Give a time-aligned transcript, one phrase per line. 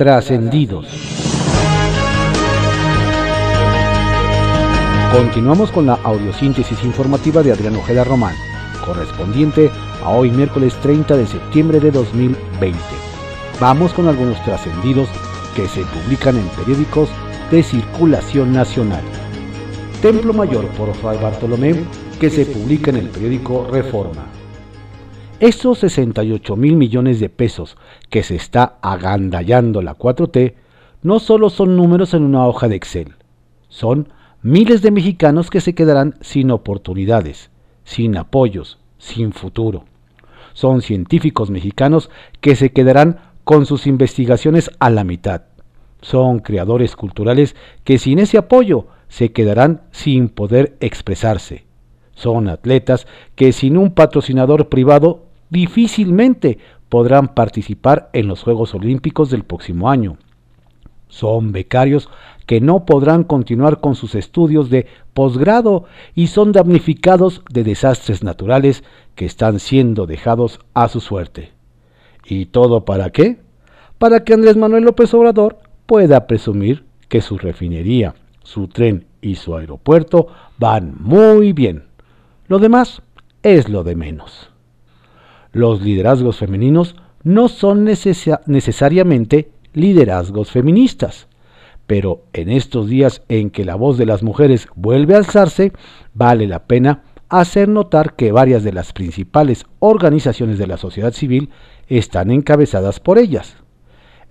[0.00, 0.86] Trascendidos.
[5.12, 8.34] Continuamos con la audiosíntesis informativa de Adrián Ojeda Román,
[8.82, 9.70] correspondiente
[10.02, 12.78] a hoy miércoles 30 de septiembre de 2020.
[13.60, 15.06] Vamos con algunos trascendidos
[15.54, 17.10] que se publican en periódicos
[17.50, 19.02] de circulación nacional.
[20.00, 21.74] Templo Mayor por Fray Bartolomé,
[22.18, 24.39] que se publica en el periódico Reforma.
[25.40, 27.78] Estos 68 mil millones de pesos
[28.10, 30.52] que se está agandallando la 4T
[31.02, 33.14] no solo son números en una hoja de Excel,
[33.70, 34.10] son
[34.42, 37.50] miles de mexicanos que se quedarán sin oportunidades,
[37.84, 39.86] sin apoyos, sin futuro.
[40.52, 42.10] Son científicos mexicanos
[42.42, 45.44] que se quedarán con sus investigaciones a la mitad.
[46.02, 51.64] Son creadores culturales que sin ese apoyo se quedarán sin poder expresarse.
[52.12, 59.44] Son atletas que sin un patrocinador privado difícilmente podrán participar en los Juegos Olímpicos del
[59.44, 60.16] próximo año.
[61.08, 62.08] Son becarios
[62.46, 68.84] que no podrán continuar con sus estudios de posgrado y son damnificados de desastres naturales
[69.14, 71.52] que están siendo dejados a su suerte.
[72.24, 73.38] ¿Y todo para qué?
[73.98, 79.56] Para que Andrés Manuel López Obrador pueda presumir que su refinería, su tren y su
[79.56, 81.84] aeropuerto van muy bien.
[82.46, 83.02] Lo demás
[83.42, 84.49] es lo de menos.
[85.52, 91.28] Los liderazgos femeninos no son necesariamente liderazgos feministas,
[91.86, 95.72] pero en estos días en que la voz de las mujeres vuelve a alzarse,
[96.14, 101.50] vale la pena hacer notar que varias de las principales organizaciones de la sociedad civil
[101.88, 103.56] están encabezadas por ellas.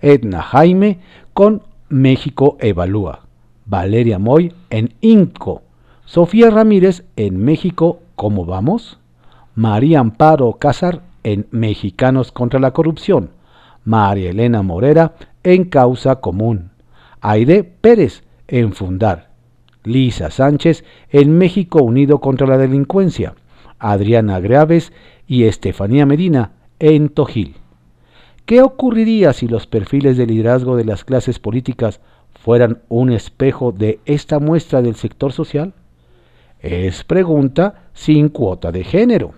[0.00, 1.00] Edna Jaime
[1.32, 3.26] con México Evalúa,
[3.66, 5.62] Valeria Moy en INCO,
[6.04, 8.98] Sofía Ramírez en México ¿Cómo vamos?
[9.54, 13.30] María Amparo Cázar en Mexicanos contra la Corrupción,
[13.84, 16.70] María Elena Morera en Causa Común,
[17.20, 19.30] Aide Pérez en Fundar,
[19.84, 23.34] Lisa Sánchez en México Unido contra la Delincuencia,
[23.78, 24.92] Adriana Graves
[25.26, 27.56] y Estefanía Medina en Tojil.
[28.44, 32.00] ¿Qué ocurriría si los perfiles de liderazgo de las clases políticas
[32.34, 35.72] fueran un espejo de esta muestra del sector social?
[36.60, 39.34] Es pregunta sin cuota de género.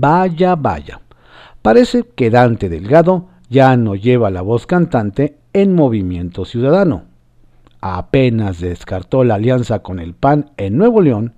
[0.00, 1.00] Vaya, vaya.
[1.60, 7.02] Parece que Dante Delgado ya no lleva la voz cantante en Movimiento Ciudadano.
[7.80, 11.34] Apenas descartó la alianza con el PAN en Nuevo León,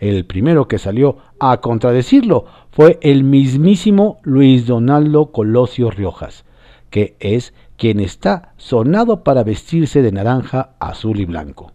[0.00, 6.44] el primero que salió a contradecirlo fue el mismísimo Luis Donaldo Colosio Riojas,
[6.90, 11.70] que es quien está sonado para vestirse de naranja, azul y blanco.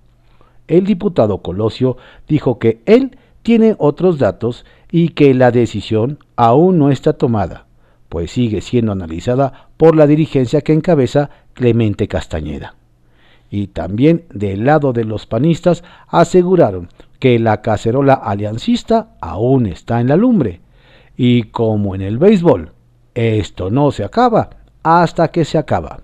[0.67, 1.95] El diputado Colosio
[2.27, 7.65] dijo que él tiene otros datos y que la decisión aún no está tomada,
[8.09, 12.75] pues sigue siendo analizada por la dirigencia que encabeza Clemente Castañeda.
[13.49, 20.07] Y también del lado de los panistas aseguraron que la cacerola aliancista aún está en
[20.07, 20.61] la lumbre.
[21.15, 22.71] Y como en el béisbol,
[23.13, 24.49] esto no se acaba
[24.83, 26.01] hasta que se acaba.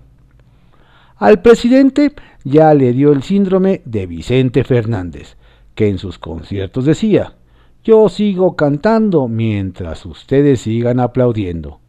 [1.16, 2.14] Al presidente
[2.44, 5.36] ya le dio el síndrome de Vicente Fernández,
[5.74, 7.34] que en sus conciertos decía,
[7.84, 11.80] yo sigo cantando mientras ustedes sigan aplaudiendo.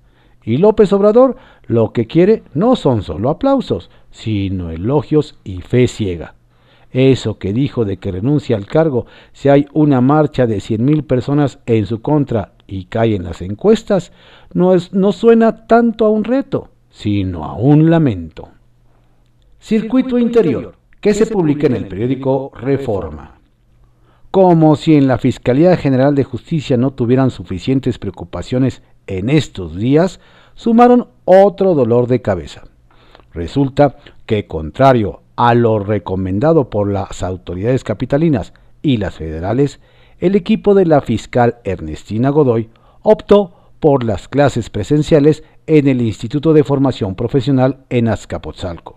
[0.44, 1.38] Y López Obrador
[1.68, 6.36] lo que quiere no son solo aplausos, sino elogios y fe ciega.
[6.92, 11.60] Eso que dijo de que renuncia al cargo si hay una marcha de 100.000 personas
[11.66, 14.12] en su contra y cae en las encuestas,
[14.54, 18.50] no, es, no suena tanto a un reto, sino a un lamento.
[19.60, 23.40] Circuito Interior, que se publica en el periódico Reforma.
[24.34, 30.20] Como si en la Fiscalía General de Justicia no tuvieran suficientes preocupaciones en estos días,
[30.56, 32.64] sumaron otro dolor de cabeza.
[33.32, 39.80] Resulta que, contrario a lo recomendado por las autoridades capitalinas y las federales,
[40.18, 42.72] el equipo de la fiscal Ernestina Godoy
[43.04, 48.96] optó por las clases presenciales en el Instituto de Formación Profesional en Azcapotzalco.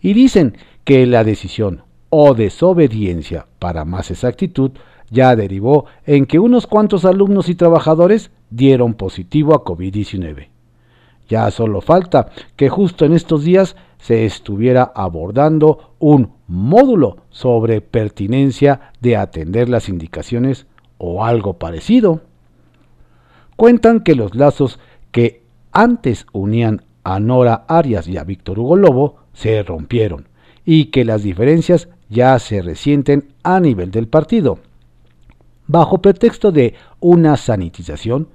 [0.00, 1.83] Y dicen que la decisión
[2.16, 4.70] o desobediencia, para más exactitud,
[5.10, 10.46] ya derivó en que unos cuantos alumnos y trabajadores dieron positivo a COVID-19.
[11.28, 18.92] Ya solo falta que justo en estos días se estuviera abordando un módulo sobre pertinencia
[19.00, 20.68] de atender las indicaciones
[20.98, 22.20] o algo parecido.
[23.56, 24.78] Cuentan que los lazos
[25.10, 30.28] que antes unían a Nora Arias y a Víctor Hugo Lobo se rompieron
[30.64, 34.58] y que las diferencias ya se resienten a nivel del partido.
[35.66, 38.28] Bajo pretexto de una sanitización,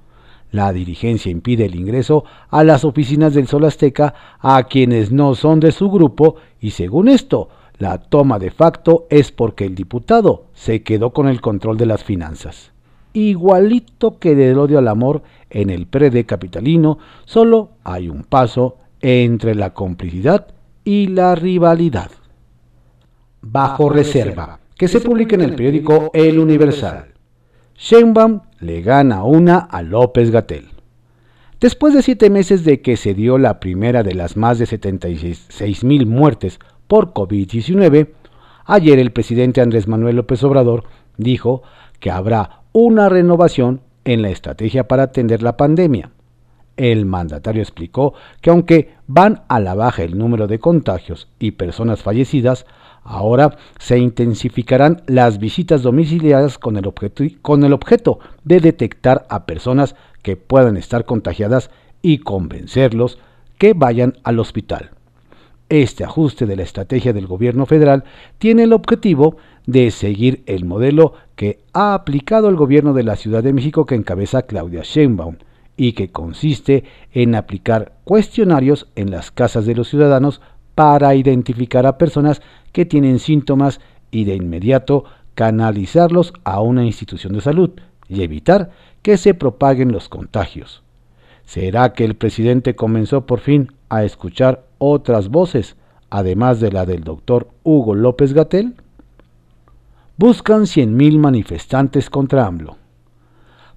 [0.52, 5.60] La dirigencia impide el ingreso a las oficinas del Sol Azteca a quienes no son
[5.60, 7.48] de su grupo y según esto,
[7.78, 12.02] la toma de facto es porque el diputado se quedó con el control de las
[12.02, 12.72] finanzas.
[13.12, 19.54] Igualito que del odio al amor en el PRD capitalino, solo hay un paso entre
[19.54, 20.48] la complicidad
[20.84, 22.10] y la rivalidad.
[23.42, 27.14] Bajo reserva, que se publica en el periódico El Universal.
[27.76, 30.68] Sheinbaum le gana una a López Gatel.
[31.60, 35.84] Después de siete meses de que se dio la primera de las más de 76
[35.84, 38.08] mil muertes por COVID-19,
[38.66, 40.84] ayer el presidente Andrés Manuel López Obrador
[41.16, 41.62] dijo
[41.98, 46.10] que habrá una renovación en la estrategia para atender la pandemia.
[46.80, 52.02] El mandatario explicó que aunque van a la baja el número de contagios y personas
[52.02, 52.64] fallecidas,
[53.02, 60.76] Ahora se intensificarán las visitas domiciliarias con el, objeto, de detectar a personas que puedan
[60.76, 61.70] estar contagiadas
[62.02, 63.18] y convencerlos
[63.56, 64.90] que vayan al hospital.
[65.70, 68.04] Este ajuste de la estrategia del gobierno federal
[68.38, 73.42] tiene el objetivo de seguir el modelo que ha aplicado el gobierno de la Ciudad
[73.42, 75.36] de México que encabeza Claudia Sheinbaum
[75.80, 80.42] y que consiste en aplicar cuestionarios en las casas de los ciudadanos
[80.74, 82.42] para identificar a personas
[82.72, 83.80] que tienen síntomas
[84.10, 85.04] y de inmediato
[85.34, 87.70] canalizarlos a una institución de salud
[88.10, 90.82] y evitar que se propaguen los contagios.
[91.46, 95.76] ¿Será que el presidente comenzó por fin a escuchar otras voces,
[96.10, 98.74] además de la del doctor Hugo López Gatel?
[100.18, 102.79] Buscan 100.000 manifestantes contra AMLO.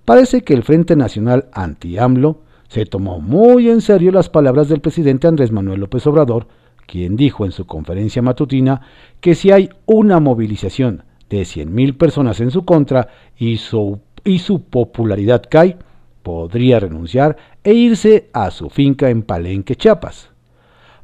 [0.05, 5.27] Parece que el Frente Nacional Anti-AMLO se tomó muy en serio las palabras del presidente
[5.27, 6.47] Andrés Manuel López Obrador
[6.85, 8.81] quien dijo en su conferencia matutina
[9.21, 13.07] que si hay una movilización de 100.000 personas en su contra
[13.37, 15.77] y su, y su popularidad cae,
[16.21, 20.29] podría renunciar e irse a su finca en Palenque, Chiapas.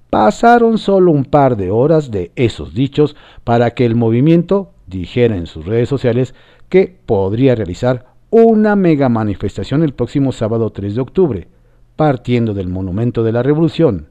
[0.09, 5.45] Pasaron solo un par de horas de esos dichos para que el movimiento dijera en
[5.45, 6.33] sus redes sociales
[6.67, 11.47] que podría realizar una mega manifestación el próximo sábado 3 de octubre,
[11.95, 14.07] partiendo del Monumento de la Revolución,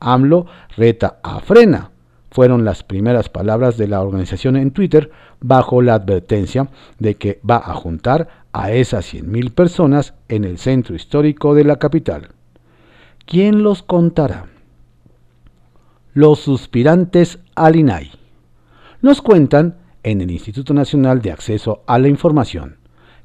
[0.00, 0.46] AMLO
[0.76, 1.90] reta a frena.
[2.30, 5.10] Fueron las primeras palabras de la organización en Twitter
[5.40, 6.68] bajo la advertencia
[6.98, 11.76] de que va a juntar a esas 100.000 personas en el centro histórico de la
[11.76, 12.28] capital.
[13.24, 14.46] ¿Quién los contará?
[16.12, 18.10] Los suspirantes al INAI.
[19.00, 22.77] Nos cuentan en el Instituto Nacional de Acceso a la Información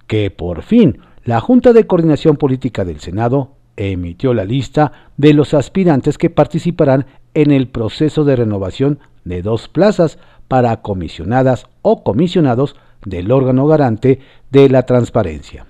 [0.08, 5.54] que por fin la Junta de Coordinación Política del Senado emitió la lista de los
[5.54, 12.76] aspirantes que participarán en el proceso de renovación de dos plazas para comisionadas o comisionados
[13.06, 14.20] del órgano garante
[14.52, 15.66] de la transparencia.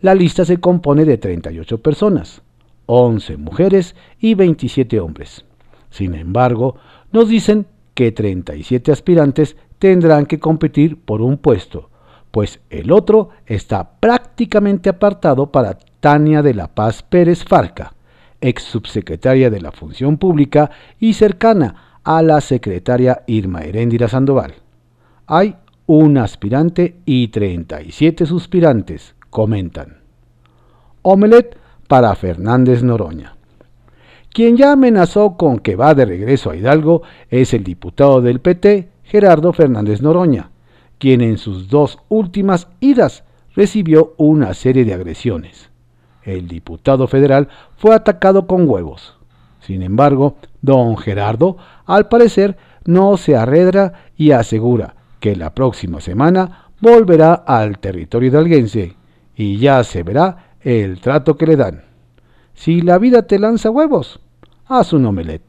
[0.00, 2.42] La lista se compone de 38 personas,
[2.86, 5.44] 11 mujeres y 27 hombres.
[5.90, 6.76] Sin embargo,
[7.12, 11.90] nos dicen que 37 aspirantes tendrán que competir por un puesto,
[12.34, 17.94] pues el otro está prácticamente apartado para Tania de la Paz Pérez Farca,
[18.40, 24.54] ex subsecretaria de la Función Pública y cercana a la secretaria Irma Heréndira Sandoval.
[25.28, 25.54] Hay
[25.86, 29.98] un aspirante y 37 suspirantes, comentan.
[31.02, 31.56] Omelet
[31.86, 33.36] para Fernández Noroña.
[34.32, 38.88] Quien ya amenazó con que va de regreso a Hidalgo es el diputado del PT,
[39.04, 40.50] Gerardo Fernández Noroña,
[40.98, 43.24] quien en sus dos últimas idas
[43.54, 45.70] recibió una serie de agresiones
[46.24, 49.16] el diputado federal fue atacado con huevos.
[49.60, 56.70] Sin embargo, don Gerardo, al parecer, no se arredra y asegura que la próxima semana
[56.80, 58.96] volverá al territorio hidalguense
[59.36, 61.84] y ya se verá el trato que le dan.
[62.54, 64.20] Si la vida te lanza huevos,
[64.66, 65.42] haz un omelet.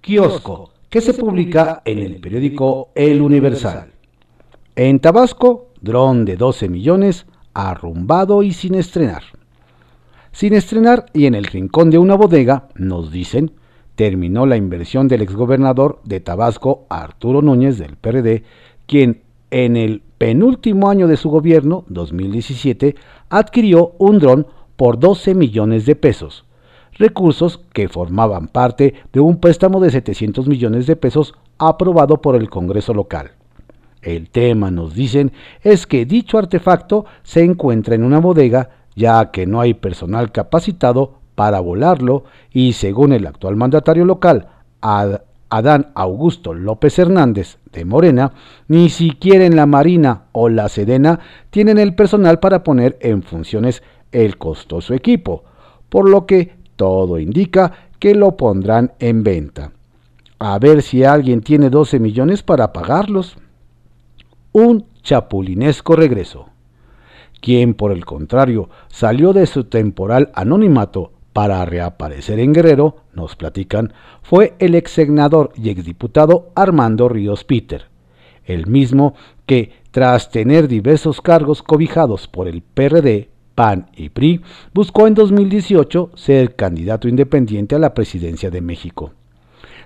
[0.00, 3.92] Kiosco, que se publica en el periódico El Universal.
[4.74, 9.22] En Tabasco, dron de 12 millones arrumbado y sin estrenar.
[10.32, 13.52] Sin estrenar y en el rincón de una bodega, nos dicen,
[13.96, 18.44] terminó la inversión del exgobernador de Tabasco, Arturo Núñez, del PRD,
[18.86, 22.94] quien en el penúltimo año de su gobierno, 2017,
[23.28, 26.44] adquirió un dron por 12 millones de pesos,
[26.98, 32.50] recursos que formaban parte de un préstamo de 700 millones de pesos aprobado por el
[32.50, 33.32] Congreso local.
[34.02, 39.46] El tema, nos dicen, es que dicho artefacto se encuentra en una bodega ya que
[39.46, 44.48] no hay personal capacitado para volarlo y según el actual mandatario local,
[44.80, 48.32] Adán Augusto López Hernández de Morena,
[48.66, 53.84] ni siquiera en la Marina o la Sedena tienen el personal para poner en funciones
[54.10, 55.44] el costoso equipo,
[55.88, 59.72] por lo que todo indica que lo pondrán en venta.
[60.38, 63.36] A ver si alguien tiene 12 millones para pagarlos.
[64.52, 66.46] Un chapulinesco regreso.
[67.40, 73.92] Quien, por el contrario, salió de su temporal anonimato para reaparecer en Guerrero, nos platican,
[74.22, 77.86] fue el ex senador y exdiputado Armando Ríos Peter,
[78.44, 79.14] el mismo
[79.46, 83.28] que, tras tener diversos cargos cobijados por el PRD,
[83.58, 84.40] PAN y PRI,
[84.72, 89.10] buscó en 2018 ser candidato independiente a la presidencia de México.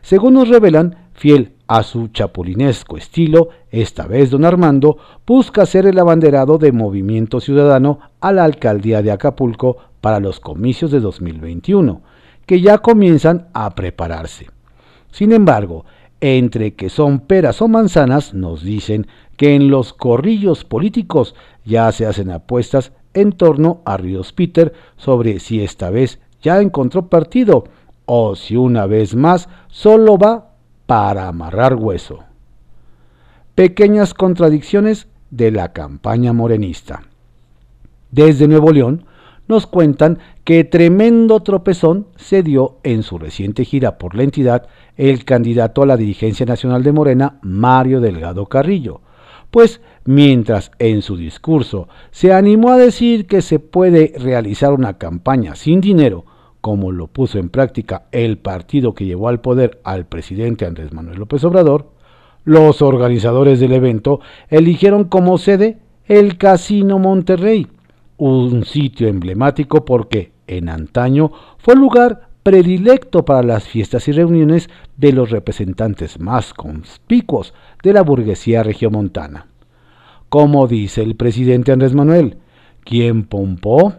[0.02, 5.98] Según nos revelan, fiel a su chapulinesco estilo, esta vez don Armando busca ser el
[5.98, 12.02] abanderado de Movimiento Ciudadano a la alcaldía de Acapulco para los comicios de 2021,
[12.44, 14.50] que ya comienzan a prepararse.
[15.12, 15.86] Sin embargo,
[16.20, 19.06] entre que son peras o manzanas, nos dicen
[19.38, 25.40] que en los corrillos políticos ya se hacen apuestas en torno a Ríos Peter sobre
[25.40, 27.64] si esta vez ya encontró partido
[28.06, 30.50] o si una vez más solo va
[30.86, 32.20] para amarrar hueso.
[33.54, 37.04] Pequeñas contradicciones de la campaña morenista.
[38.10, 39.06] Desde Nuevo León,
[39.48, 44.66] nos cuentan que tremendo tropezón se dio en su reciente gira por la entidad
[44.96, 49.00] el candidato a la dirigencia nacional de Morena, Mario Delgado Carrillo,
[49.50, 55.54] pues mientras en su discurso se animó a decir que se puede realizar una campaña
[55.54, 56.24] sin dinero,
[56.60, 61.18] como lo puso en práctica el partido que llevó al poder al presidente Andrés Manuel
[61.18, 61.90] López Obrador,
[62.44, 67.68] los organizadores del evento eligieron como sede el Casino Monterrey,
[68.16, 75.12] un sitio emblemático porque en antaño fue lugar predilecto para las fiestas y reuniones de
[75.12, 79.51] los representantes más conspicuos de la burguesía regiomontana.
[80.32, 82.38] Como dice el presidente Andrés Manuel,
[82.84, 83.92] quien pompó,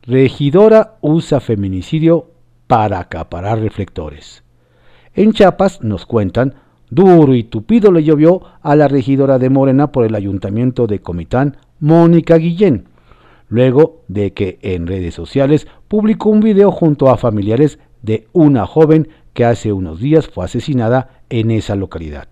[0.00, 2.30] regidora usa feminicidio
[2.66, 4.42] para acaparar reflectores.
[5.14, 6.54] En Chiapas nos cuentan,
[6.88, 11.58] duro y tupido le llovió a la regidora de Morena por el ayuntamiento de Comitán,
[11.78, 12.88] Mónica Guillén,
[13.50, 19.08] luego de que en redes sociales publicó un video junto a familiares de una joven
[19.34, 22.28] que hace unos días fue asesinada en esa localidad.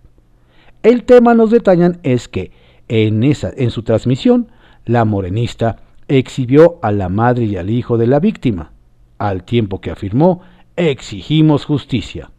[0.83, 2.53] El tema nos detallan es que
[2.91, 4.49] en, esa, en su transmisión,
[4.85, 5.77] la morenista
[6.09, 8.73] exhibió a la madre y al hijo de la víctima,
[9.17, 10.41] al tiempo que afirmó
[10.75, 12.33] exigimos justicia.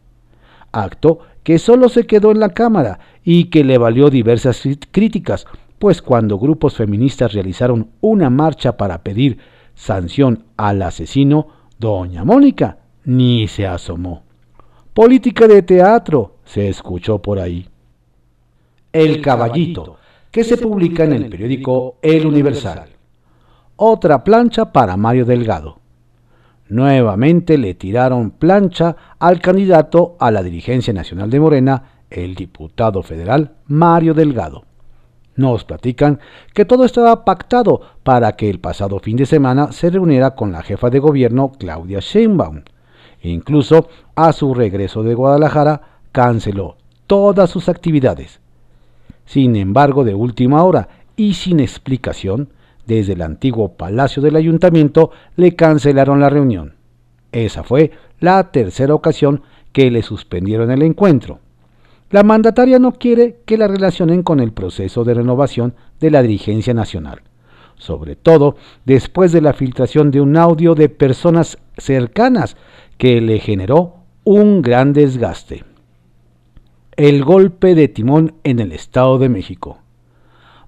[0.70, 5.46] Acto que solo se quedó en la cámara y que le valió diversas críticas
[5.78, 9.38] pues cuando grupos feministas realizaron una marcha para pedir
[9.74, 14.22] sanción al asesino, doña Mónica ni se asomó.
[14.92, 17.66] Política de teatro, se escuchó por ahí.
[18.92, 19.96] El Caballito,
[20.32, 22.86] que se publica en el periódico El Universal.
[23.76, 25.78] Otra plancha para Mario Delgado.
[26.70, 33.52] Nuevamente le tiraron plancha al candidato a la dirigencia nacional de Morena, el diputado federal
[33.66, 34.64] Mario Delgado.
[35.36, 36.18] Nos platican
[36.54, 40.62] que todo estaba pactado para que el pasado fin de semana se reuniera con la
[40.62, 42.62] jefa de gobierno Claudia Sheinbaum.
[43.20, 48.40] Incluso a su regreso de Guadalajara canceló todas sus actividades.
[49.32, 52.50] Sin embargo, de última hora y sin explicación,
[52.86, 56.74] desde el antiguo palacio del ayuntamiento le cancelaron la reunión.
[57.32, 59.40] Esa fue la tercera ocasión
[59.72, 61.38] que le suspendieron el encuentro.
[62.10, 66.74] La mandataria no quiere que la relacionen con el proceso de renovación de la dirigencia
[66.74, 67.22] nacional,
[67.76, 72.58] sobre todo después de la filtración de un audio de personas cercanas
[72.98, 75.71] que le generó un gran desgaste.
[76.96, 79.78] El golpe de timón en el Estado de México.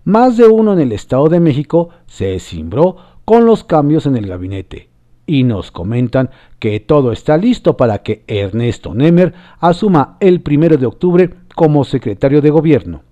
[0.04, 4.26] Más de uno en el Estado de México se cimbró con los cambios en el
[4.26, 4.88] gabinete
[5.26, 10.86] y nos comentan que todo está listo para que Ernesto Nemer asuma el primero de
[10.86, 13.02] octubre como secretario de gobierno.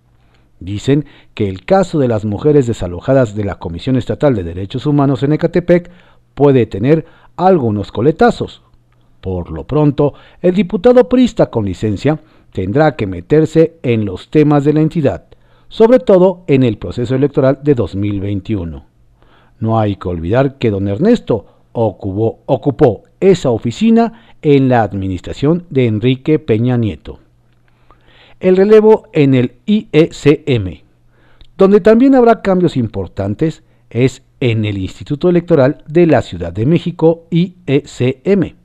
[0.58, 1.04] Dicen
[1.34, 5.34] que el caso de las mujeres desalojadas de la Comisión Estatal de Derechos Humanos en
[5.34, 5.90] Ecatepec
[6.34, 7.04] puede tener
[7.36, 8.62] algunos coletazos.
[9.20, 12.18] Por lo pronto, el diputado prista con licencia
[12.52, 15.24] tendrá que meterse en los temas de la entidad,
[15.68, 18.84] sobre todo en el proceso electoral de 2021.
[19.58, 26.38] No hay que olvidar que don Ernesto ocupó, esa oficina en la administración de Enrique
[26.38, 27.20] Peña Nieto.
[28.40, 30.82] El relevo en el IECM,
[31.56, 37.26] donde también habrá cambios importantes, es en el Instituto Electoral de la Ciudad de México,
[37.30, 38.56] IECM.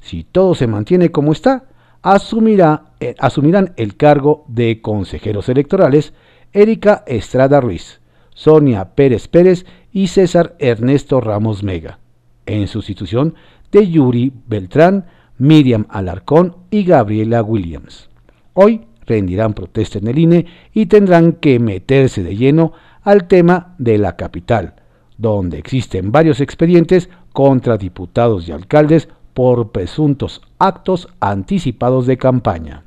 [0.00, 1.64] Si todo se mantiene como está,
[2.02, 6.14] eh, asumirán el cargo de consejeros electorales
[6.52, 8.00] Erika Estrada Ruiz,
[8.34, 11.98] Sonia Pérez Pérez y César Ernesto Ramos Mega,
[12.46, 13.34] en sustitución
[13.72, 15.06] de Yuri Beltrán,
[15.38, 18.08] Miriam Alarcón y Gabriela Williams.
[18.54, 23.98] Hoy rendirán protesta en el INE y tendrán que meterse de lleno al tema de
[23.98, 24.74] la capital,
[25.16, 32.82] donde existen varios expedientes contra diputados y alcaldes por presuntos actos anticipados de campaña.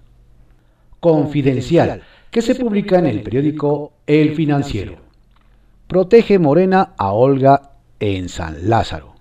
[1.00, 4.98] Confidencial, que se publica en el periódico El Financiero.
[5.88, 9.14] Protege Morena a Olga en San Lázaro.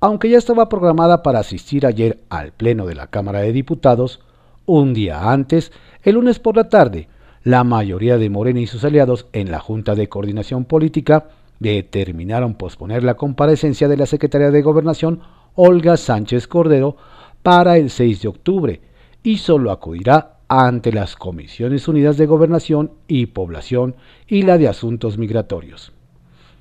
[0.00, 4.20] Aunque ya estaba programada para asistir ayer al Pleno de la Cámara de Diputados,
[4.64, 5.72] un día antes,
[6.04, 7.10] el lunes por la tarde,
[7.44, 11.26] la mayoría de Morena y sus aliados en la Junta de Coordinación Política
[11.60, 15.20] determinaron posponer la comparecencia de la Secretaria de Gobernación,
[15.56, 16.96] Olga Sánchez Cordero,
[17.42, 18.80] para el 6 de octubre
[19.22, 23.96] y solo acudirá ante las Comisiones Unidas de Gobernación y Población
[24.28, 25.92] y la de Asuntos Migratorios,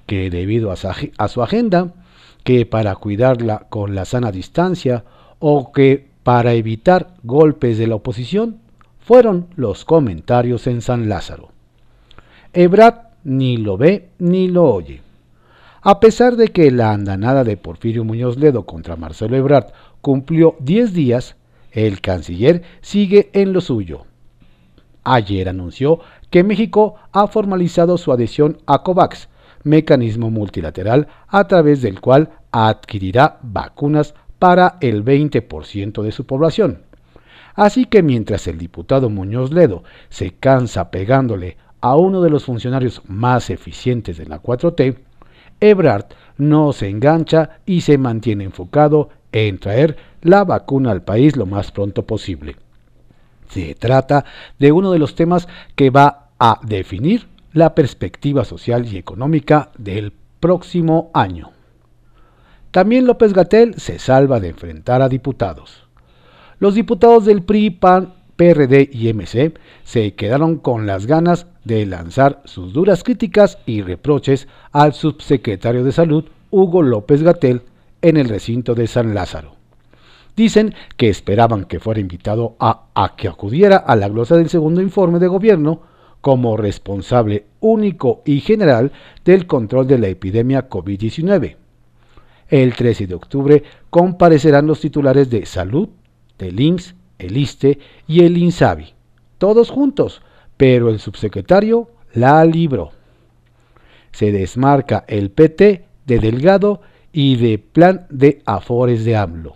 [0.07, 1.93] que debido a su agenda,
[2.43, 5.03] que para cuidarla con la sana distancia
[5.39, 8.59] o que para evitar golpes de la oposición,
[8.99, 11.49] fueron los comentarios en San Lázaro.
[12.53, 15.04] Ebrat ni lo ve ni lo oye.
[15.87, 19.67] A pesar de que la andanada de Porfirio Muñoz Ledo contra Marcelo Ebrard
[20.01, 21.35] cumplió 10 días,
[21.71, 24.07] el canciller sigue en lo suyo.
[25.03, 25.99] Ayer anunció
[26.31, 29.29] que México ha formalizado su adhesión a COVAX,
[29.61, 36.81] mecanismo multilateral a través del cual adquirirá vacunas para el 20% de su población.
[37.53, 43.03] Así que mientras el diputado Muñoz Ledo se cansa pegándole a uno de los funcionarios
[43.05, 44.95] más eficientes de la 4T,
[45.59, 46.05] Ebrard
[46.37, 51.71] no se engancha y se mantiene enfocado en traer la vacuna al país lo más
[51.71, 52.55] pronto posible.
[53.49, 54.25] Se trata
[54.59, 60.13] de uno de los temas que va a definir la perspectiva social y económica del
[60.39, 61.51] próximo año.
[62.71, 65.87] También López Gatel se salva de enfrentar a diputados.
[66.59, 72.41] Los diputados del PRI, PAN, PRD y MC se quedaron con las ganas de lanzar
[72.45, 77.61] sus duras críticas y reproches al subsecretario de Salud, Hugo López Gatel,
[78.01, 79.55] en el recinto de San Lázaro.
[80.35, 85.19] Dicen que esperaban que fuera invitado a, que acudiera a la glosa del segundo informe
[85.19, 85.81] de gobierno
[86.19, 88.91] como responsable único y general
[89.23, 91.55] del control de la epidemia COVID-19.
[92.49, 95.89] El 13 de octubre comparecerán los titulares de Salud,
[96.37, 98.93] del INSS el ISTE y el INSABI,
[99.37, 100.21] todos juntos,
[100.57, 102.91] pero el subsecretario la libró.
[104.11, 109.55] Se desmarca el PT de Delgado y de Plan de Afores de AMLO.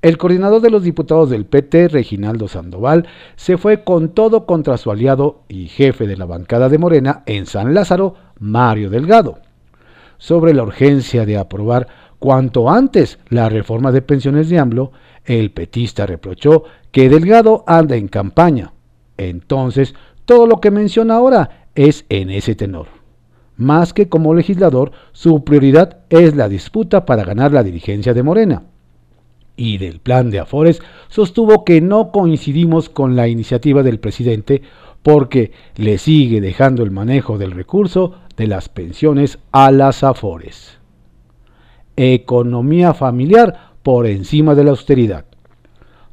[0.00, 4.92] El coordinador de los diputados del PT, Reginaldo Sandoval, se fue con todo contra su
[4.92, 9.40] aliado y jefe de la bancada de Morena en San Lázaro, Mario Delgado,
[10.16, 11.88] sobre la urgencia de aprobar
[12.20, 14.92] cuanto antes la reforma de pensiones de AMLO
[15.28, 18.72] el petista reprochó que Delgado anda en campaña.
[19.18, 22.86] Entonces, todo lo que menciona ahora es en ese tenor.
[23.56, 28.62] Más que como legislador, su prioridad es la disputa para ganar la dirigencia de Morena.
[29.54, 34.62] Y del plan de Afores sostuvo que no coincidimos con la iniciativa del presidente
[35.02, 40.78] porque le sigue dejando el manejo del recurso de las pensiones a las Afores.
[41.96, 45.24] Economía familiar por encima de la austeridad.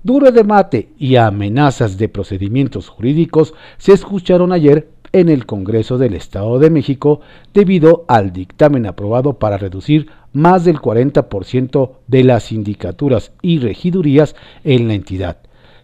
[0.04, 6.60] Duro debate y amenazas de procedimientos jurídicos se escucharon ayer en el Congreso del Estado
[6.60, 7.21] de México
[7.54, 14.89] debido al dictamen aprobado para reducir más del 40% de las sindicaturas y regidurías en
[14.89, 15.38] la entidad,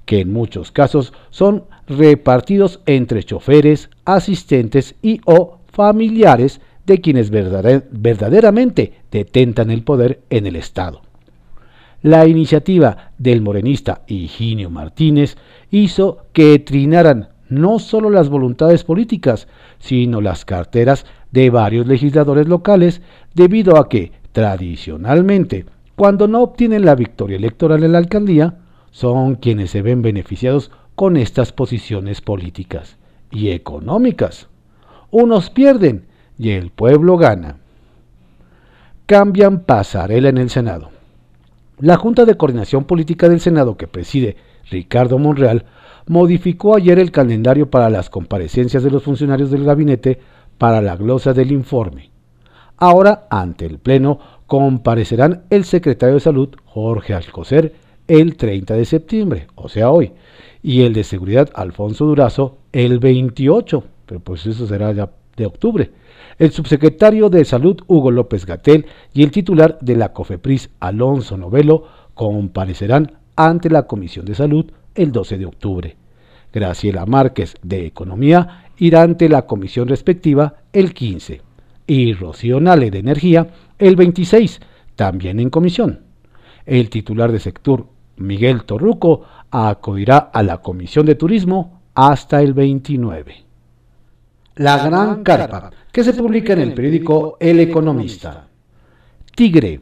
[0.05, 8.93] que en muchos casos son repartidos entre choferes, asistentes y o familiares de quienes verdaderamente
[9.11, 11.01] detentan el poder en el Estado.
[12.01, 15.37] La iniciativa del morenista Higinio Martínez
[15.69, 23.01] hizo que trinaran no solo las voluntades políticas, sino las carteras de varios legisladores locales,
[23.35, 28.57] debido a que, tradicionalmente, cuando no obtienen la victoria electoral en la alcaldía,
[28.89, 32.97] son quienes se ven beneficiados con estas posiciones políticas
[33.29, 34.47] y económicas.
[35.11, 36.05] Unos pierden
[36.39, 37.57] y el pueblo gana.
[39.05, 41.00] Cambian pasarela en el Senado.
[41.81, 44.37] La Junta de Coordinación Política del Senado que preside
[44.69, 45.65] Ricardo Monreal
[46.05, 50.19] modificó ayer el calendario para las comparecencias de los funcionarios del gabinete
[50.59, 52.11] para la glosa del informe.
[52.77, 57.73] Ahora, ante el Pleno, comparecerán el secretario de Salud, Jorge Alcocer,
[58.07, 60.11] el 30 de septiembre, o sea hoy,
[60.61, 65.89] y el de seguridad Alfonso Durazo el 28, pero pues eso será ya de octubre.
[66.41, 71.83] El subsecretario de Salud Hugo López Gatel y el titular de la COFEPRIS Alonso Novelo
[72.15, 75.97] comparecerán ante la Comisión de Salud el 12 de octubre.
[76.51, 81.43] Graciela Márquez de Economía irá ante la comisión respectiva el 15
[81.85, 84.61] y Rocío Nale de Energía el 26,
[84.95, 85.99] también en comisión.
[86.65, 87.85] El titular de sector,
[88.17, 93.50] Miguel Torruco, acudirá a la Comisión de Turismo hasta el 29.
[94.55, 98.47] La Gran Carpa, que se publica en el periódico El Economista.
[99.33, 99.79] Tigre.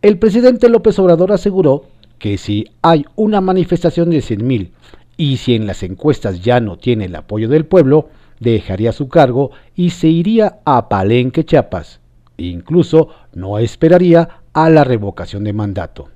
[0.00, 1.86] El presidente López Obrador aseguró
[2.20, 4.70] que si hay una manifestación de 100.000
[5.16, 9.50] y si en las encuestas ya no tiene el apoyo del pueblo, dejaría su cargo
[9.74, 11.98] y se iría a Palenque, Chiapas.
[12.36, 16.10] Incluso no esperaría a la revocación de mandato.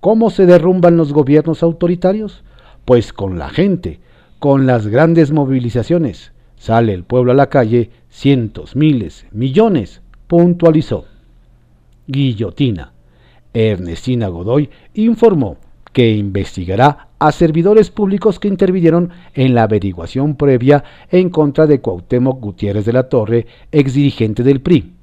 [0.00, 2.42] ¿Cómo se derrumban los gobiernos autoritarios?
[2.84, 4.00] Pues con la gente,
[4.40, 6.33] con las grandes movilizaciones.
[6.64, 11.04] Sale el pueblo a la calle, cientos, miles, millones, puntualizó.
[12.06, 12.94] Guillotina.
[13.52, 15.58] Ernestina Godoy informó
[15.92, 22.40] que investigará a servidores públicos que intervinieron en la averiguación previa en contra de Cuauhtémoc
[22.40, 24.94] Gutiérrez de la Torre, exdirigente del PRI,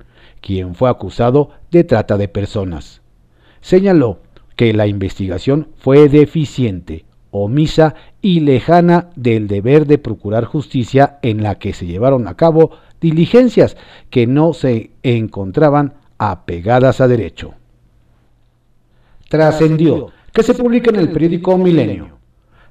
[0.41, 3.03] quien fue acusado de trata de personas.
[3.59, 4.17] Señaló
[4.55, 11.55] que la investigación fue deficiente, omisa y lejana del deber de procurar justicia en la
[11.55, 13.77] que se llevaron a cabo diligencias
[14.09, 17.53] que no se encontraban apegadas a derecho.
[19.27, 22.09] Trascendió que se publica en el periódico Milenio.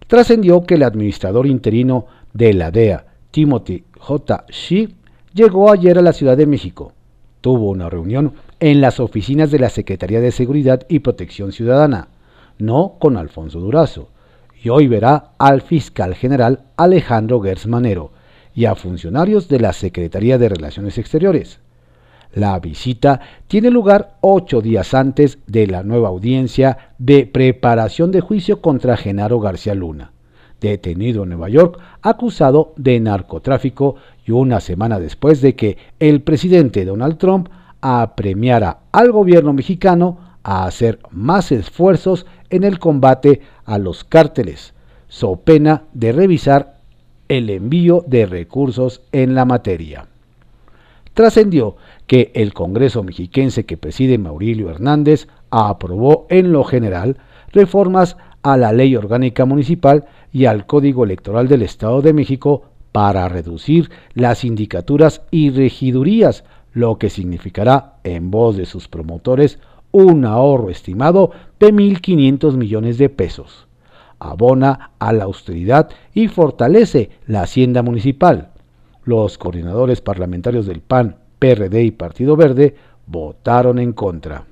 [0.07, 4.45] Trascendió que el administrador interino de la DEA, Timothy J.
[4.49, 4.95] Shee,
[5.35, 6.93] llegó ayer a la Ciudad de México.
[7.41, 12.09] Tuvo una reunión en las oficinas de la Secretaría de Seguridad y Protección Ciudadana,
[12.59, 14.11] no con Alfonso Durazo,
[14.63, 18.13] y hoy verá al fiscal general Alejandro Gersmanero
[18.55, 21.61] y a funcionarios de la Secretaría de Relaciones Exteriores.
[22.35, 28.61] La visita tiene lugar ocho días antes de la nueva audiencia de preparación de juicio
[28.61, 30.13] contra Genaro García Luna,
[30.61, 36.85] detenido en Nueva York acusado de narcotráfico y una semana después de que el presidente
[36.85, 37.49] Donald Trump
[37.81, 44.75] apremiara al gobierno mexicano a hacer más esfuerzos en el combate a los cárteles,
[45.09, 46.79] so pena de revisar
[47.29, 50.07] el envío de recursos en la materia.
[51.15, 57.17] Trascendió que el Congreso mexiquense que preside Maurilio Hernández aprobó en lo general
[57.53, 63.29] reformas a la Ley Orgánica Municipal y al Código Electoral del Estado de México para
[63.29, 69.59] reducir las sindicaturas y regidurías, lo que significará, en voz de sus promotores,
[69.93, 73.67] un ahorro estimado de 1.500 millones de pesos.
[74.19, 78.51] Abona a la austeridad y fortalece la hacienda municipal.
[79.05, 82.75] Los coordinadores parlamentarios del PAN, PRD y Partido Verde
[83.07, 84.45] votaron en contra.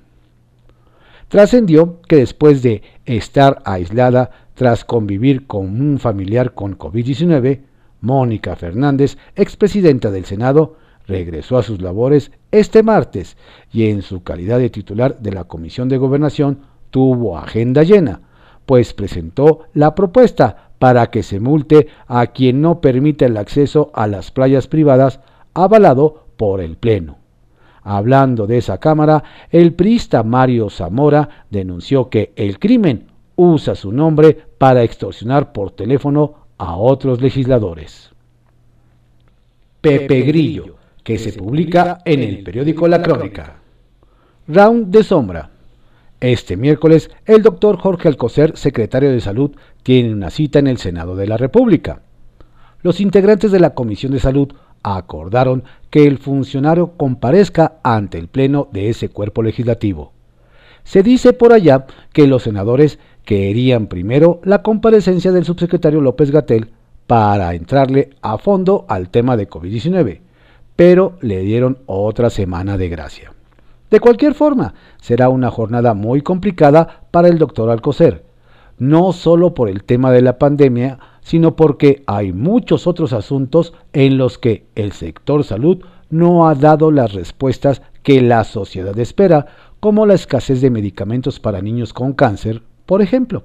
[1.29, 7.61] Trascendió que después de estar aislada tras convivir con un familiar con COVID-19,
[8.01, 10.77] Mónica Fernández, expresidenta del Senado,
[11.09, 13.37] regresó a sus labores este martes
[13.73, 18.21] y en su calidad de titular de la Comisión de Gobernación tuvo agenda llena,
[18.67, 24.07] pues presentó la propuesta para que se multe a quien no permita el acceso a
[24.07, 25.21] las playas privadas
[25.55, 27.17] avalado por el Pleno.
[27.83, 34.37] Hablando de esa Cámara, el priista Mario Zamora denunció que el crimen usa su nombre
[34.59, 38.11] para extorsionar por teléfono a otros legisladores.
[39.81, 40.78] Pepe Grillo,
[41.09, 43.57] que se publica en el periódico La Crónica.
[44.47, 45.49] Round de sombra.
[46.21, 51.17] Este miércoles, el doctor Jorge Alcocer, secretario de Salud, tiene una cita en el Senado
[51.17, 52.03] de la República.
[52.83, 58.69] Los integrantes de la Comisión de Salud acordaron que el funcionario comparezca ante el Pleno
[58.71, 60.13] de ese cuerpo legislativo.
[60.85, 66.69] Se dice por allá que los senadores querían primero la comparecencia del subsecretario López Gatel
[67.07, 70.28] para entrarle a fondo al tema de COVID-19,
[70.79, 73.33] pero le dieron otra semana de gracia.
[73.91, 78.25] De cualquier forma, será una jornada muy complicada para el doctor Alcocer,
[78.79, 84.19] no solo por el tema de la pandemia, sino porque hay muchos otros asuntos en
[84.19, 89.47] los que el sector salud no ha dado las respuestas que la sociedad espera,
[89.81, 93.43] como la escasez de medicamentos para niños con cáncer, por ejemplo.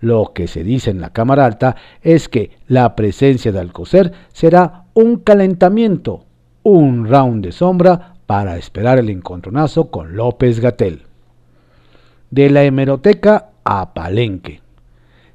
[0.00, 4.84] Lo que se dice en la Cámara Alta es que la presencia de Alcocer será
[4.94, 6.24] un calentamiento,
[6.62, 11.02] un round de sombra para esperar el encontronazo con López Gatel.
[12.30, 14.60] De la hemeroteca a Palenque.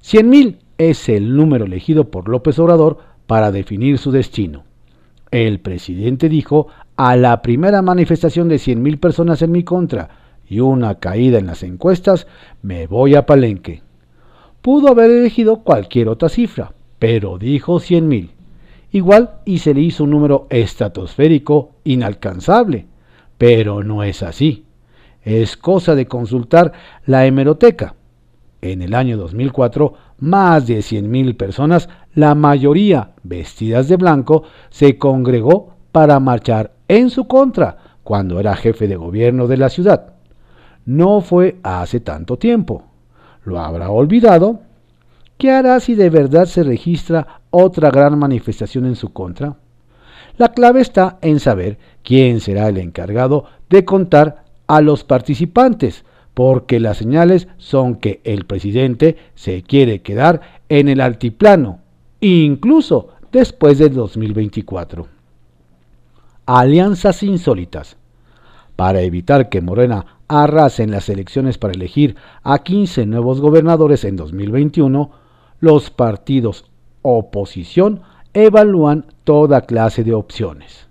[0.04, 4.64] 100.000 es el número elegido por López Obrador para definir su destino.
[5.32, 10.10] El presidente dijo a la primera manifestación de 100.000 personas en mi contra
[10.48, 12.28] y una caída en las encuestas,
[12.62, 13.82] me voy a Palenque.
[14.62, 18.35] Pudo haber elegido cualquier otra cifra, pero dijo 100.000.
[18.95, 22.86] Igual y se le hizo un número estratosférico inalcanzable,
[23.38, 24.67] pero no es así.
[25.21, 26.71] Es cosa de consultar
[27.05, 27.95] la hemeroteca.
[28.62, 35.73] En el año 2004, más de 100.000 personas, la mayoría vestidas de blanco, se congregó
[35.91, 40.13] para marchar en su contra cuando era jefe de gobierno de la ciudad.
[40.86, 42.86] No fue hace tanto tiempo.
[43.43, 44.62] ¿Lo habrá olvidado?
[45.38, 49.56] ¿Qué hará si de verdad se registra otra gran manifestación en su contra?
[50.38, 56.82] La clave está en saber quién será el encargado de contar a los participantes, porque
[56.82, 61.80] las señales son que el presidente se quiere quedar en el altiplano,
[62.20, 65.08] incluso después del 2024.
[66.46, 67.98] Alianzas insólitas.
[68.76, 74.18] Para evitar que Morena arrase en las elecciones para elegir a 15 nuevos gobernadores en
[74.18, 75.12] 2021,
[75.62, 76.65] los partidos
[77.06, 78.02] oposición
[78.34, 80.88] evalúan toda clase de opciones.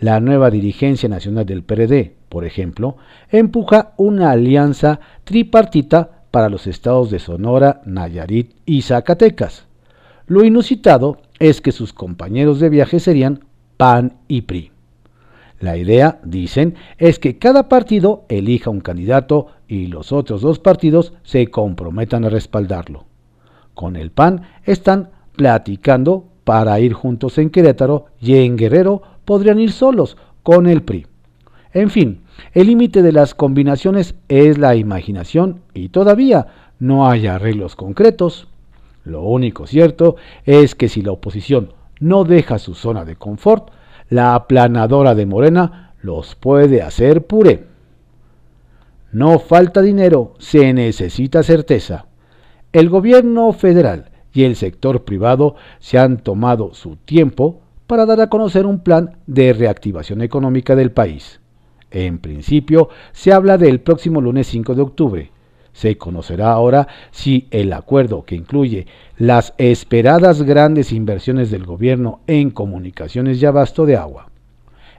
[0.00, 2.96] La nueva dirigencia nacional del PRD, por ejemplo,
[3.30, 9.66] empuja una alianza tripartita para los estados de Sonora, Nayarit y Zacatecas.
[10.26, 13.44] Lo inusitado es que sus compañeros de viaje serían
[13.76, 14.72] PAN y PRI.
[15.60, 21.12] La idea, dicen, es que cada partido elija un candidato y los otros dos partidos
[21.22, 23.06] se comprometan a respaldarlo.
[23.74, 29.70] Con el PAN están platicando para ir juntos en Querétaro y en Guerrero podrían ir
[29.72, 31.06] solos con el PRI.
[31.72, 32.22] En fin,
[32.52, 38.48] el límite de las combinaciones es la imaginación y todavía no hay arreglos concretos.
[39.04, 43.70] Lo único cierto es que si la oposición no deja su zona de confort,
[44.10, 47.66] la aplanadora de Morena los puede hacer puré.
[49.12, 52.06] No falta dinero, se necesita certeza.
[52.72, 58.28] El gobierno federal y el sector privado se han tomado su tiempo para dar a
[58.28, 61.40] conocer un plan de reactivación económica del país.
[61.90, 65.30] En principio, se habla del próximo lunes 5 de octubre.
[65.72, 68.86] Se conocerá ahora si el acuerdo que incluye
[69.16, 74.30] las esperadas grandes inversiones del gobierno en comunicaciones y abasto de agua.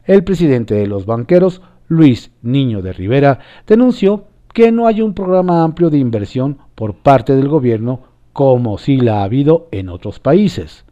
[0.05, 5.63] El presidente de los banqueros, Luis Niño de Rivera, denunció que no hay un programa
[5.63, 10.85] amplio de inversión por parte del gobierno como si la ha habido en otros países.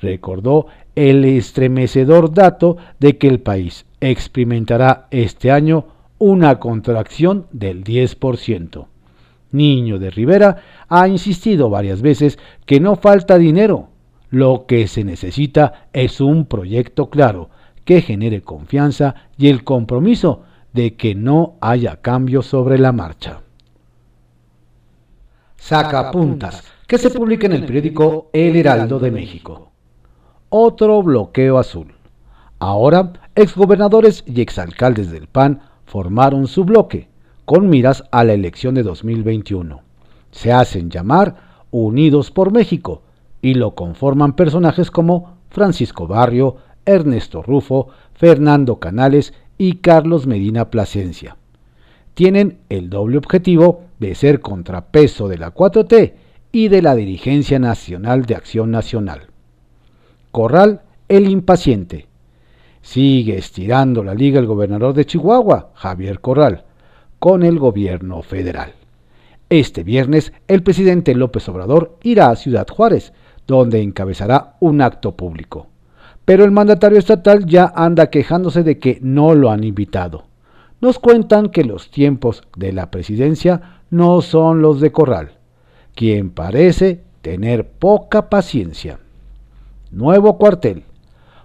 [0.00, 5.86] Recordó el estremecedor dato de que el país experimentará este año
[6.18, 8.86] una contracción del 10%.
[9.52, 10.56] Niño de Rivera
[10.88, 13.88] ha insistido varias veces que no falta dinero.
[14.30, 17.50] Lo que se necesita es un proyecto claro
[17.84, 20.42] que genere confianza y el compromiso
[20.72, 23.40] de que no haya cambios sobre la marcha.
[25.62, 29.70] Sacapuntas, que se publica en el periódico El Heraldo de México.
[30.48, 31.94] Otro bloqueo azul.
[32.58, 37.08] Ahora, exgobernadores y exalcaldes del PAN formaron su bloque,
[37.44, 39.82] con miras a la elección de 2021.
[40.32, 41.36] Se hacen llamar
[41.70, 43.02] Unidos por México
[43.40, 51.36] y lo conforman personajes como Francisco Barrio, Ernesto Rufo, Fernando Canales y Carlos Medina Plasencia.
[52.14, 56.12] Tienen el doble objetivo de ser contrapeso de la 4T
[56.52, 59.28] y de la dirigencia nacional de Acción Nacional.
[60.30, 62.06] Corral, el impaciente.
[62.82, 66.64] Sigue estirando la liga el gobernador de Chihuahua, Javier Corral,
[67.18, 68.72] con el gobierno federal.
[69.48, 73.12] Este viernes, el presidente López Obrador irá a Ciudad Juárez,
[73.46, 75.68] donde encabezará un acto público.
[76.24, 80.24] Pero el mandatario estatal ya anda quejándose de que no lo han invitado.
[80.82, 85.30] Nos cuentan que los tiempos de la presidencia no son los de Corral,
[85.94, 88.98] quien parece tener poca paciencia.
[89.92, 90.82] Nuevo cuartel.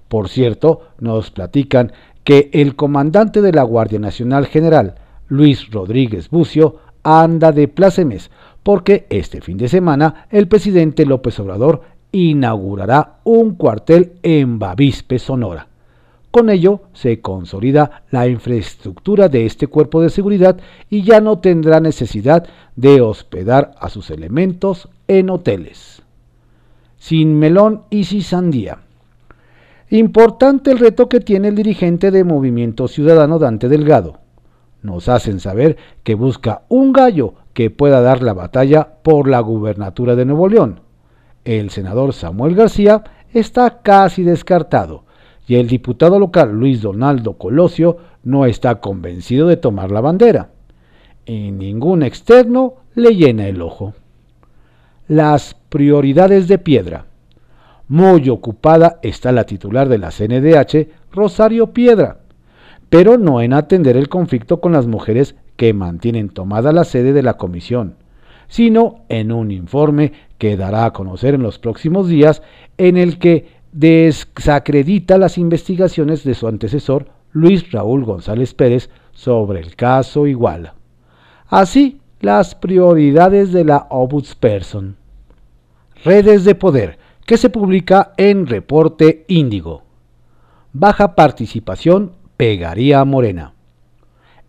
[0.08, 1.92] Por cierto, nos platican
[2.24, 4.96] que el comandante de la Guardia Nacional General,
[5.28, 8.32] Luis Rodríguez Bucio, anda de plácemes,
[8.64, 15.68] porque este fin de semana el presidente López Obrador inaugurará un cuartel en Bavispe, Sonora.
[16.32, 20.58] Con ello se consolida la infraestructura de este cuerpo de seguridad
[20.90, 26.02] y ya no tendrá necesidad de hospedar a sus elementos en hoteles.
[26.98, 28.80] Sin melón y sin sandía.
[29.90, 34.20] Importante el reto que tiene el dirigente de Movimiento Ciudadano Dante Delgado
[34.82, 40.16] nos hacen saber que busca un gallo que pueda dar la batalla por la gubernatura
[40.16, 40.82] de Nuevo León.
[41.44, 45.04] El senador Samuel García está casi descartado
[45.48, 50.50] y el diputado local Luis Donaldo Colosio no está convencido de tomar la bandera.
[51.26, 53.94] Y ningún externo le llena el ojo.
[55.08, 57.06] Las prioridades de piedra.
[57.88, 62.20] Muy ocupada está la titular de la CNDH, Rosario Piedra,
[62.90, 67.24] pero no en atender el conflicto con las mujeres que mantienen tomada la sede de
[67.24, 67.96] la comisión,
[68.50, 72.42] sino en un informe que dará a conocer en los próximos días
[72.78, 79.76] en el que desacredita las investigaciones de su antecesor Luis Raúl González Pérez sobre el
[79.76, 80.74] caso Iguala.
[81.48, 83.88] Así, las prioridades de la
[84.40, 84.98] Person.
[86.04, 89.84] Redes de poder, que se publica en Reporte Índigo.
[90.74, 93.54] Baja participación pegaría a Morena.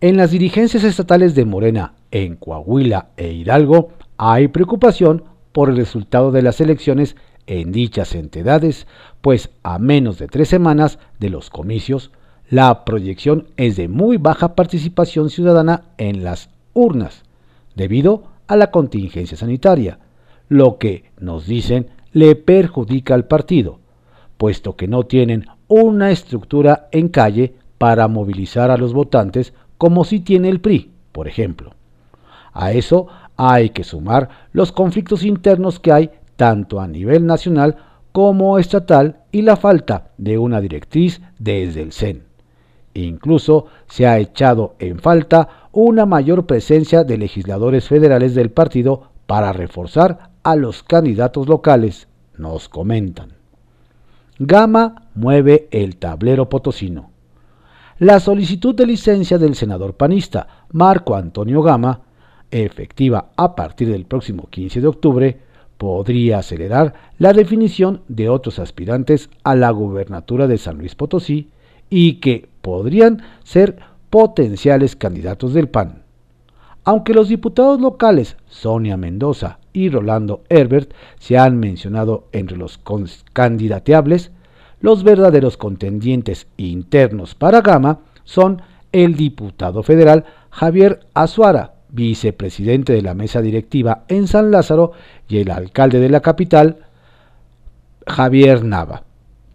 [0.00, 6.32] En las dirigencias estatales de Morena, en Coahuila e Hidalgo, hay preocupación por el resultado
[6.32, 7.14] de las elecciones
[7.48, 8.86] en dichas entidades,
[9.20, 12.12] pues a menos de tres semanas de los comicios,
[12.50, 17.24] la proyección es de muy baja participación ciudadana en las urnas,
[17.74, 19.98] debido a la contingencia sanitaria,
[20.48, 23.80] lo que, nos dicen, le perjudica al partido,
[24.36, 30.20] puesto que no tienen una estructura en calle para movilizar a los votantes como si
[30.20, 31.74] tiene el PRI, por ejemplo.
[32.52, 37.76] A eso hay que sumar los conflictos internos que hay tanto a nivel nacional
[38.12, 42.22] como estatal y la falta de una directriz desde el CEN.
[42.94, 49.52] Incluso se ha echado en falta una mayor presencia de legisladores federales del partido para
[49.52, 53.32] reforzar a los candidatos locales, nos comentan.
[54.38, 57.10] Gama mueve el tablero potosino.
[57.98, 62.02] La solicitud de licencia del senador panista Marco Antonio Gama,
[62.52, 65.47] efectiva a partir del próximo 15 de octubre,
[65.78, 71.48] podría acelerar la definición de otros aspirantes a la gubernatura de San Luis Potosí
[71.88, 73.78] y que podrían ser
[74.10, 76.02] potenciales candidatos del PAN.
[76.84, 82.80] Aunque los diputados locales Sonia Mendoza y Rolando Herbert se han mencionado entre los
[83.32, 84.32] candidateables,
[84.80, 88.62] los verdaderos contendientes internos para Gama son
[88.92, 94.92] el diputado federal Javier Azuara, vicepresidente de la mesa directiva en San Lázaro,
[95.28, 96.78] y el alcalde de la capital,
[98.06, 99.04] Javier Nava,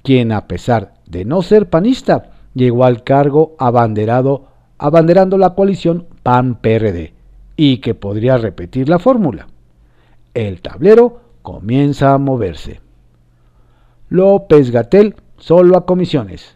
[0.04, 7.14] quien a pesar de no ser panista, llegó al cargo abanderado, abanderando la coalición PAN-PRD
[7.56, 9.48] y que podría repetir la fórmula.
[10.34, 12.82] El tablero comienza a moverse.
[14.10, 16.56] López Gatel solo a comisiones.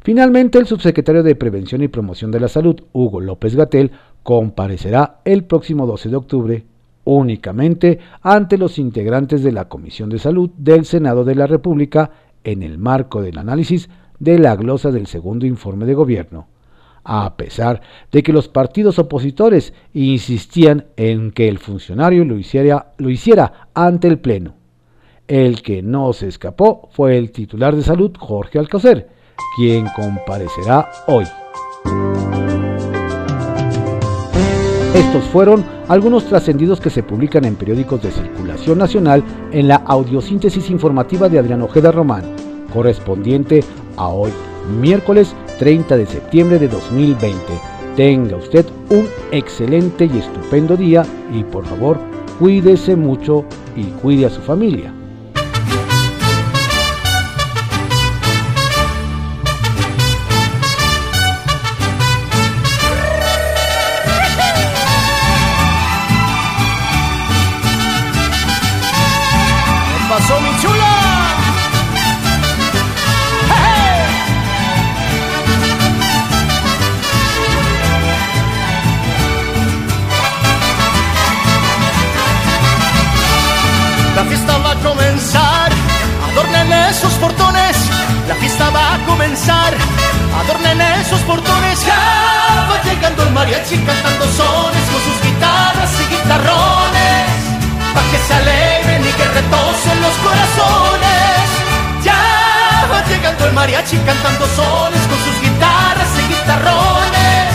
[0.00, 3.92] Finalmente, el subsecretario de Prevención y Promoción de la Salud, Hugo López Gatel,
[4.28, 6.66] comparecerá el próximo 12 de octubre
[7.04, 12.10] únicamente ante los integrantes de la Comisión de Salud del Senado de la República
[12.44, 13.88] en el marco del análisis
[14.18, 16.46] de la glosa del segundo informe de gobierno,
[17.04, 17.80] a pesar
[18.12, 24.08] de que los partidos opositores insistían en que el funcionario lo hiciera, lo hiciera ante
[24.08, 24.56] el Pleno.
[25.26, 29.08] El que no se escapó fue el titular de salud, Jorge Alcocer,
[29.56, 31.24] quien comparecerá hoy.
[34.98, 40.70] Estos fueron algunos trascendidos que se publican en periódicos de circulación nacional en la audiosíntesis
[40.70, 42.24] informativa de Adrián Ojeda Román,
[42.74, 43.62] correspondiente
[43.96, 44.32] a hoy,
[44.80, 47.38] miércoles 30 de septiembre de 2020.
[47.94, 52.00] Tenga usted un excelente y estupendo día y por favor
[52.40, 53.44] cuídese mucho
[53.76, 54.97] y cuide a su familia.
[93.58, 97.26] Mariachi cantando sones con sus guitarras y guitarrones,
[97.92, 101.42] pa' que se alegren y que retosen los corazones.
[102.04, 102.22] Ya
[102.90, 107.50] va llegando el mariachi cantando sones con sus guitarras y guitarrones,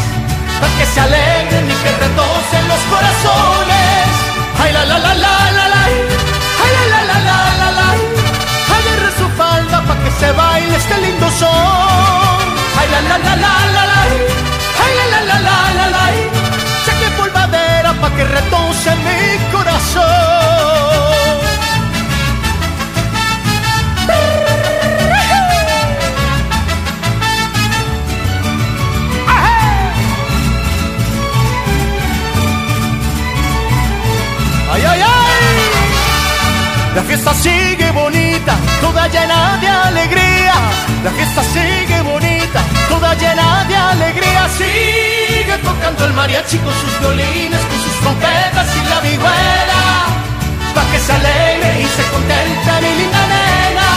[0.60, 4.04] pa' que se alegren y que retosen los corazones.
[4.62, 5.84] Ay la la la la la la,
[6.64, 7.88] ay la la la la la la,
[8.76, 12.44] agarre su falda pa' que se baile este lindo son
[12.92, 14.02] la la la la la la,
[14.84, 15.73] ay la la la la
[18.04, 19.22] pa' que retuce mi
[19.54, 20.04] corazón.
[34.74, 35.56] ¡Ay, ay, ay!
[36.96, 40.56] La fiesta sigue bonita, toda llena de alegría.
[41.06, 44.42] La fiesta sigue bonita toda llena de alegría.
[44.58, 49.82] Sigue tocando el mariachi con sus violines, con sus trompetas y la vihuela.
[50.76, 53.90] Pa' que se alegre y se contenta mi linda nena.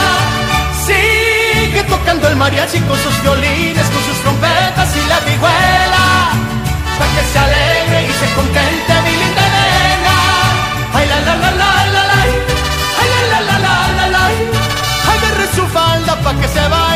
[0.86, 6.05] Sigue tocando el mariachi con sus violines, con sus trompetas y la vihuela.
[6.99, 10.16] Pa' que se alegre y se contenta mi linda nena.
[10.97, 12.20] Ay, la, la, la, la, la, la.
[13.01, 14.24] Ay, la, la, la, la, la, la.
[15.11, 15.18] Ay,
[15.55, 16.95] su falda pa' que se vaya.